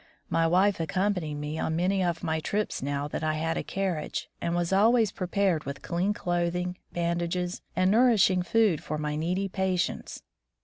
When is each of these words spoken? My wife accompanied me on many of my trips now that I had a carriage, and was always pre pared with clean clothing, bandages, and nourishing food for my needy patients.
My 0.31 0.47
wife 0.47 0.79
accompanied 0.79 1.35
me 1.35 1.59
on 1.59 1.75
many 1.75 2.03
of 2.03 2.23
my 2.23 2.39
trips 2.39 2.81
now 2.81 3.07
that 3.09 3.23
I 3.23 3.35
had 3.35 3.55
a 3.55 3.61
carriage, 3.63 4.31
and 4.41 4.55
was 4.55 4.73
always 4.73 5.11
pre 5.11 5.27
pared 5.27 5.65
with 5.65 5.83
clean 5.83 6.11
clothing, 6.11 6.79
bandages, 6.91 7.61
and 7.75 7.91
nourishing 7.91 8.41
food 8.41 8.81
for 8.83 8.97
my 8.97 9.15
needy 9.15 9.47
patients. 9.47 10.23